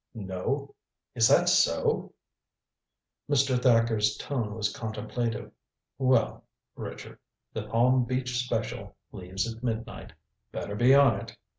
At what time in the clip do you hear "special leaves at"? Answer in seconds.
8.43-9.63